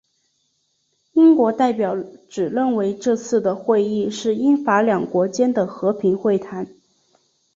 [1.11, 1.95] 英国代表
[2.27, 6.67] 只认为这次的会议是英法两国间的和平会谈。